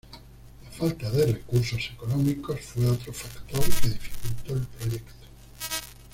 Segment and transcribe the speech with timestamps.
[0.63, 5.13] La falta de recursos económicos fue otro factor que dificultó el proyecto.